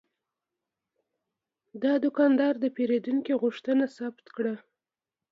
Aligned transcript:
دا 1.83 1.93
دوکاندار 2.03 2.53
د 2.59 2.65
پیرودونکي 2.75 3.33
غوښتنه 3.41 3.85
ثبت 3.97 4.25
کړه. 4.35 4.55